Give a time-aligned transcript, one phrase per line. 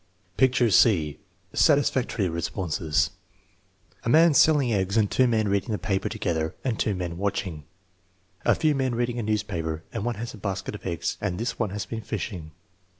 [0.29, 1.19] 3 * Picture (c):
[1.53, 3.11] satisfactory responses
[4.01, 7.65] "A man selling eggs and two men reading the paper together and two men watching."
[8.43, 11.59] "A few men reading a newspaper and one has a basket of eggs and this
[11.59, 12.49] one has been fishing."